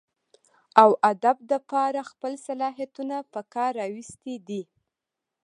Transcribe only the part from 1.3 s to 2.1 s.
دپاره